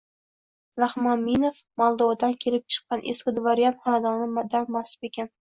Raxmaninov 0.83 1.59
Moldovadan 1.81 2.33
kelib 2.47 2.65
chiqqan 2.77 3.05
eski 3.13 3.35
dvoryan 3.37 3.79
xonadoni 3.85 4.73
mansubi 4.81 5.13
ekan 5.15 5.33